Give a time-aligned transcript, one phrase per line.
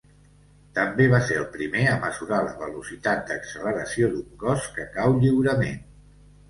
[0.77, 5.81] També va ser el primer a mesurar la velocitat d'acceleració d'un cos que cau lliurement.